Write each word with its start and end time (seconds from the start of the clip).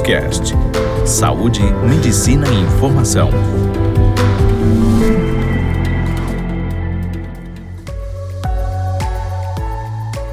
Cast. 0.00 0.54
Saúde, 1.04 1.60
medicina 1.88 2.46
e 2.48 2.60
informação. 2.60 3.30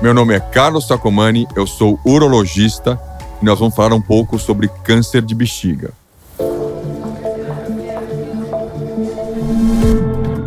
Meu 0.02 0.14
nome 0.14 0.34
é 0.34 0.40
Carlos 0.40 0.88
Sacomani, 0.88 1.48
eu 1.56 1.68
sou 1.68 2.00
urologista 2.04 3.00
e 3.42 3.46
nós 3.46 3.60
vamos 3.60 3.76
falar 3.76 3.94
um 3.94 4.02
pouco 4.02 4.40
sobre 4.40 4.68
câncer 4.84 5.22
de 5.22 5.36
bexiga. 5.36 5.92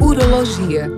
Urologia. 0.01 0.91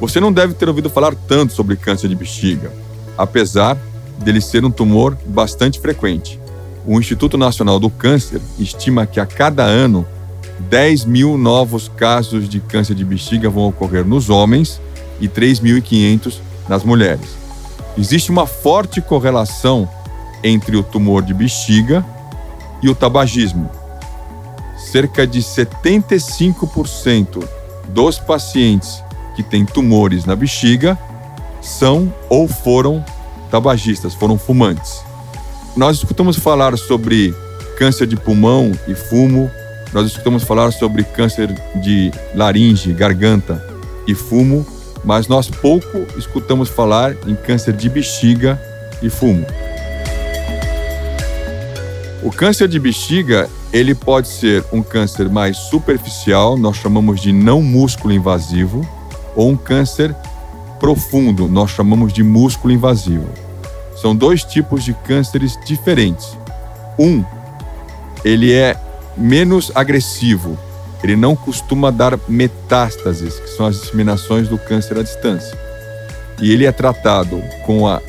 Você 0.00 0.20
não 0.20 0.32
deve 0.32 0.54
ter 0.54 0.68
ouvido 0.68 0.90
falar 0.90 1.14
tanto 1.14 1.52
sobre 1.52 1.76
câncer 1.76 2.08
de 2.08 2.14
bexiga, 2.14 2.72
apesar 3.16 3.78
dele 4.18 4.40
ser 4.40 4.64
um 4.64 4.70
tumor 4.70 5.16
bastante 5.26 5.80
frequente. 5.80 6.40
O 6.86 6.98
Instituto 6.98 7.38
Nacional 7.38 7.78
do 7.78 7.88
Câncer 7.88 8.40
estima 8.58 9.06
que 9.06 9.20
a 9.20 9.26
cada 9.26 9.62
ano 9.64 10.04
10 10.68 11.04
mil 11.04 11.38
novos 11.38 11.88
casos 11.88 12.48
de 12.48 12.58
câncer 12.60 12.94
de 12.94 13.04
bexiga 13.04 13.50
vão 13.50 13.68
ocorrer 13.68 14.04
nos 14.04 14.30
homens 14.30 14.80
e 15.20 15.28
3.500 15.28 16.38
nas 16.68 16.84
mulheres. 16.84 17.36
Existe 17.96 18.30
uma 18.30 18.46
forte 18.46 19.00
correlação 19.00 19.88
entre 20.42 20.76
o 20.76 20.82
tumor 20.82 21.22
de 21.22 21.32
bexiga 21.34 22.04
e 22.82 22.88
o 22.88 22.94
tabagismo. 22.94 23.70
Cerca 24.76 25.26
de 25.26 25.40
75% 25.40 27.46
dos 27.88 28.18
pacientes 28.18 29.02
que 29.36 29.42
têm 29.42 29.64
tumores 29.64 30.24
na 30.24 30.34
bexiga 30.34 30.98
são 31.60 32.12
ou 32.28 32.48
foram 32.48 33.04
tabagistas, 33.52 34.14
foram 34.14 34.38
fumantes. 34.38 35.04
Nós 35.76 35.98
escutamos 35.98 36.38
falar 36.38 36.76
sobre 36.78 37.34
câncer 37.76 38.06
de 38.06 38.16
pulmão 38.16 38.72
e 38.88 38.94
fumo, 38.94 39.50
nós 39.92 40.06
escutamos 40.06 40.42
falar 40.42 40.72
sobre 40.72 41.04
câncer 41.04 41.52
de 41.82 42.10
laringe, 42.34 42.92
garganta 42.94 43.62
e 44.08 44.14
fumo, 44.14 44.66
mas 45.04 45.28
nós 45.28 45.50
pouco 45.50 46.06
escutamos 46.16 46.70
falar 46.70 47.14
em 47.26 47.34
câncer 47.34 47.74
de 47.74 47.90
bexiga 47.90 48.60
e 49.02 49.10
fumo. 49.10 49.44
O 52.22 52.30
câncer 52.30 52.68
de 52.68 52.78
bexiga, 52.78 53.50
ele 53.72 53.94
pode 53.94 54.28
ser 54.28 54.64
um 54.72 54.82
câncer 54.82 55.28
mais 55.28 55.58
superficial, 55.58 56.56
nós 56.56 56.76
chamamos 56.76 57.20
de 57.20 57.32
não 57.32 57.60
músculo 57.60 58.14
invasivo, 58.14 58.86
ou 59.36 59.50
um 59.50 59.56
câncer 59.56 60.14
profundo, 60.78 61.48
nós 61.48 61.70
chamamos 61.70 62.12
de 62.12 62.22
músculo 62.22 62.72
invasivo. 62.72 63.41
São 64.02 64.16
dois 64.16 64.42
tipos 64.42 64.82
de 64.82 64.92
cânceres 64.92 65.56
diferentes. 65.64 66.36
Um, 66.98 67.24
ele 68.24 68.52
é 68.52 68.76
menos 69.16 69.70
agressivo. 69.76 70.58
Ele 71.04 71.14
não 71.14 71.36
costuma 71.36 71.92
dar 71.92 72.18
metástases, 72.28 73.38
que 73.38 73.48
são 73.50 73.64
as 73.64 73.80
disseminações 73.80 74.48
do 74.48 74.58
câncer 74.58 74.98
à 74.98 75.04
distância. 75.04 75.56
E 76.40 76.50
ele 76.50 76.66
é 76.66 76.72
tratado 76.72 77.40
com 77.64 77.86
a 77.86 78.02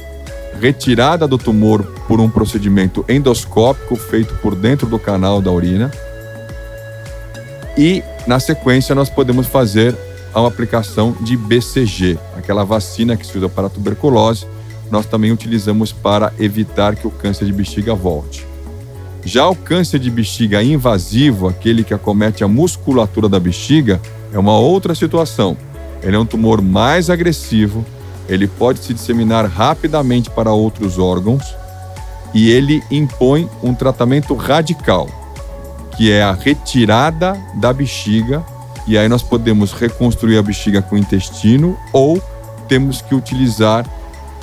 retirada 0.59 1.27
do 1.27 1.37
tumor 1.37 1.83
por 2.07 2.19
um 2.19 2.29
procedimento 2.29 3.05
endoscópico 3.07 3.95
feito 3.95 4.33
por 4.41 4.55
dentro 4.55 4.87
do 4.87 4.97
canal 4.97 5.39
da 5.43 5.51
urina. 5.51 5.91
E, 7.77 8.03
na 8.25 8.39
sequência, 8.39 8.95
nós 8.95 9.11
podemos 9.11 9.45
fazer 9.45 9.95
a 10.33 10.43
aplicação 10.47 11.15
de 11.21 11.37
BCG, 11.37 12.17
aquela 12.35 12.63
vacina 12.63 13.15
que 13.15 13.27
se 13.27 13.37
usa 13.37 13.47
para 13.47 13.69
tuberculose, 13.69 14.47
nós 14.93 15.07
também 15.07 15.31
utilizamos 15.31 15.91
para 15.91 16.31
evitar 16.39 16.95
que 16.95 17.07
o 17.07 17.11
câncer 17.11 17.45
de 17.45 17.51
bexiga 17.51 17.95
volte. 17.95 18.45
Já 19.25 19.49
o 19.49 19.55
câncer 19.55 19.97
de 19.97 20.11
bexiga 20.11 20.61
invasivo, 20.61 21.47
aquele 21.47 21.83
que 21.83 21.95
acomete 21.95 22.43
a 22.43 22.47
musculatura 22.47 23.27
da 23.27 23.39
bexiga, 23.39 23.99
é 24.31 24.37
uma 24.37 24.55
outra 24.55 24.93
situação. 24.93 25.57
Ele 26.03 26.15
é 26.15 26.19
um 26.19 26.27
tumor 26.27 26.61
mais 26.61 27.09
agressivo, 27.09 27.83
ele 28.29 28.47
pode 28.47 28.79
se 28.79 28.93
disseminar 28.93 29.47
rapidamente 29.47 30.29
para 30.29 30.51
outros 30.51 30.99
órgãos 30.99 31.43
e 32.31 32.51
ele 32.51 32.83
impõe 32.91 33.49
um 33.63 33.73
tratamento 33.73 34.35
radical, 34.35 35.07
que 35.97 36.11
é 36.11 36.21
a 36.21 36.33
retirada 36.33 37.35
da 37.55 37.73
bexiga, 37.73 38.45
e 38.85 38.95
aí 38.95 39.09
nós 39.09 39.23
podemos 39.23 39.71
reconstruir 39.71 40.37
a 40.37 40.43
bexiga 40.43 40.83
com 40.83 40.95
o 40.95 40.99
intestino 40.99 41.77
ou 41.91 42.21
temos 42.67 43.01
que 43.01 43.15
utilizar 43.15 43.87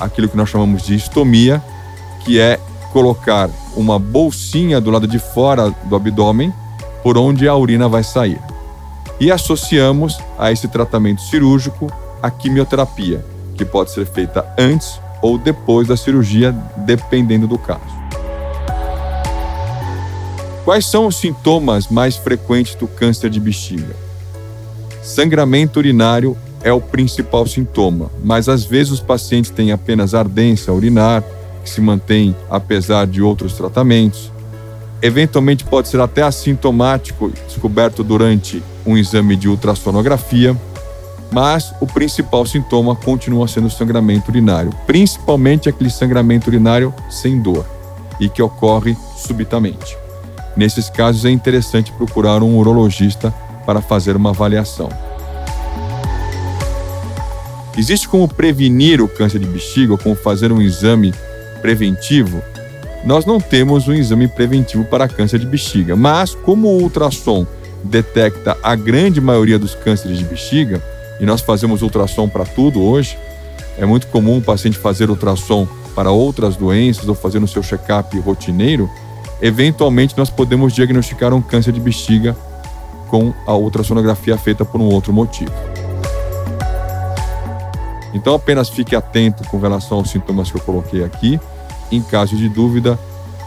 aquilo 0.01 0.29
que 0.29 0.37
nós 0.37 0.49
chamamos 0.49 0.83
de 0.83 0.95
estomia, 0.95 1.63
que 2.25 2.41
é 2.41 2.59
colocar 2.93 3.49
uma 3.77 3.99
bolsinha 3.99 4.81
do 4.81 4.91
lado 4.91 5.07
de 5.07 5.19
fora 5.19 5.71
do 5.85 5.95
abdômen 5.95 6.53
por 7.03 7.17
onde 7.17 7.49
a 7.49 7.55
urina 7.55 7.89
vai 7.89 8.03
sair. 8.03 8.41
E 9.21 9.31
associamos 9.31 10.19
a 10.39 10.51
esse 10.51 10.67
tratamento 10.67 11.23
cirúrgico 11.23 11.93
a 12.23 12.31
quimioterapia, 12.31 13.25
que 13.55 13.65
pode 13.65 13.91
ser 13.91 14.07
feita 14.07 14.45
antes 14.59 15.01
ou 15.23 15.37
depois 15.37 15.89
da 15.89 15.97
cirurgia, 15.97 16.53
dependendo 16.77 17.47
do 17.47 17.59
caso. 17.59 18.01
Quais 20.65 20.87
são 20.87 21.07
os 21.07 21.17
sintomas 21.17 21.89
mais 21.89 22.17
frequentes 22.17 22.75
do 22.75 22.87
câncer 22.87 23.31
de 23.31 23.41
bexiga? 23.41 23.95
Sangramento 25.03 25.79
urinário 25.79 26.37
é 26.63 26.73
o 26.73 26.81
principal 26.81 27.47
sintoma, 27.47 28.11
mas 28.23 28.49
às 28.49 28.65
vezes 28.65 28.93
os 28.93 29.01
pacientes 29.01 29.51
têm 29.51 29.73
apenas 29.73 30.15
ardência 30.15 30.73
urinar, 30.73 31.23
que 31.63 31.71
se 31.71 31.81
mantém 31.81 32.35
apesar 32.51 33.07
de 33.07 33.23
outros 33.23 33.55
tratamentos. 33.55 34.31
Eventualmente 35.03 35.65
pode 35.65 35.89
ser 35.89 36.01
até 36.01 36.23
assintomático, 36.23 37.31
descoberto 37.47 38.05
durante 38.05 38.63
um 38.85 38.97
exame 38.97 39.37
de 39.37 39.49
ultrassonografia, 39.49 40.57
mas 41.33 41.73
o 41.81 41.87
principal 41.87 42.45
sintoma 42.45 42.95
continua 42.95 43.47
sendo 43.49 43.69
o 43.69 43.71
sangramento 43.71 44.31
urinário, 44.31 44.75
principalmente 44.87 45.69
aquele 45.69 45.91
sangramento 45.91 46.49
urinário 46.49 46.93
sem 47.09 47.41
dor 47.41 47.65
e 48.19 48.29
que 48.29 48.43
ocorre 48.43 48.97
subitamente. 49.17 49.97
Nesses 50.57 50.91
casos 50.91 51.25
é 51.25 51.31
interessante 51.31 51.93
procurar 51.93 52.43
um 52.43 52.59
urologista 52.59 53.33
para 53.65 53.81
fazer 53.81 54.17
uma 54.17 54.31
avaliação. 54.31 54.91
Existe 57.77 58.09
como 58.09 58.29
prevenir 58.29 59.01
o 59.01 59.09
câncer 59.09 59.39
de 59.39 59.47
bexiga 59.47 59.93
ou 59.93 59.99
como 59.99 60.15
fazer 60.15 60.53
um 60.53 60.61
exame 60.61 61.15
preventivo, 61.63 62.43
nós 63.05 63.25
não 63.25 63.41
temos 63.41 63.89
um 63.89 63.95
exame 63.95 64.29
preventivo 64.29 64.85
para 64.85 65.09
câncer 65.09 65.39
de 65.39 65.47
bexiga, 65.47 65.97
mas 65.97 66.35
como 66.35 66.69
o 66.69 66.83
ultrassom 66.83 67.47
detecta 67.83 68.57
a 68.63 68.75
grande 68.75 69.21
maioria 69.21 69.59
dos 69.59 69.75
cânceres 69.75 70.19
de 70.19 70.25
bexiga, 70.25 70.83
e 71.19 71.25
nós 71.25 71.41
fazemos 71.41 71.83
ultrassom 71.83 72.29
para 72.29 72.45
tudo 72.45 72.83
hoje, 72.83 73.17
é 73.79 73.87
muito 73.87 74.07
comum 74.09 74.39
o 74.39 74.43
paciente 74.43 74.77
fazer 74.77 75.09
ultrassom 75.09 75.67
para 75.95 76.11
outras 76.11 76.57
doenças 76.57 77.09
ou 77.09 77.15
fazer 77.15 77.43
o 77.43 77.49
seu 77.49 77.63
check-up 77.63 78.19
rotineiro, 78.21 78.91
eventualmente 79.41 80.17
nós 80.17 80.29
podemos 80.29 80.75
diagnosticar 80.75 81.33
um 81.33 81.41
câncer 81.41 81.73
de 81.73 81.81
bexiga 81.81 82.37
com 83.09 83.33
a 83.47 83.55
ultrassonografia 83.55 84.37
feita 84.37 84.65
por 84.65 84.81
um 84.81 84.85
outro 84.85 85.13
motivo. 85.13 85.53
Então 88.13 88.35
apenas 88.35 88.69
fique 88.69 88.97
atento 88.97 89.45
com 89.49 89.59
relação 89.59 89.99
aos 89.99 90.11
sintomas 90.11 90.51
que 90.51 90.57
eu 90.57 90.63
coloquei 90.63 91.05
aqui. 91.05 91.39
Em 91.93 92.03
caso 92.03 92.37
de 92.37 92.49
dúvida, 92.49 92.99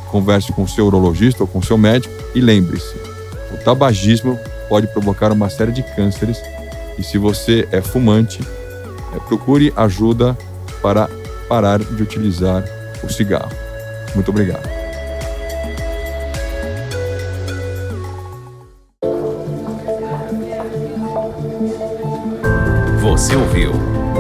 converse 0.09 0.51
com 0.53 0.68
seu 0.68 0.88
urologista 0.88 1.44
ou 1.44 1.47
com 1.47 1.62
seu 1.62 1.78
médico 1.78 2.13
e 2.35 2.41
lembre-se, 2.41 2.96
o 3.52 3.57
tabagismo 3.63 4.38
pode 4.69 4.88
provocar 4.88 5.31
uma 5.31 5.50
série 5.50 5.72
de 5.72 5.84
cânceres 5.96 6.41
e 6.97 7.03
se 7.03 7.18
você 7.18 7.68
é 7.72 7.81
fumante, 7.81 8.40
é, 9.16 9.20
procure 9.28 9.73
ajuda 9.76 10.38
para 10.82 11.09
parar 11.47 11.79
de 11.79 12.03
utilizar 12.03 12.64
o 13.03 13.09
cigarro. 13.09 13.52
Muito 14.16 14.29
obrigado. 14.29 14.67
Você 23.02 23.35
ouviu 23.35 24.03